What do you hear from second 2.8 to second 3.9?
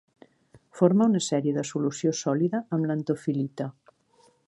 l'antofil·lita.